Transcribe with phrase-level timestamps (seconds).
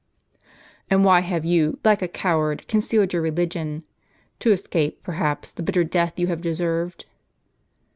[0.89, 3.83] "And why have you, like a coward, concealed your religion?
[4.39, 7.05] To escape, perhaps, the bitter death you have deserved